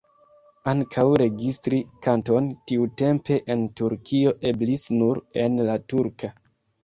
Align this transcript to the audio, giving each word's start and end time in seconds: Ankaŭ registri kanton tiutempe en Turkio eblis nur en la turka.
Ankaŭ 0.71 1.03
registri 1.21 1.81
kanton 2.07 2.47
tiutempe 2.71 3.37
en 3.55 3.65
Turkio 3.81 4.33
eblis 4.53 4.87
nur 5.03 5.23
en 5.45 5.63
la 5.69 5.77
turka. 5.93 6.33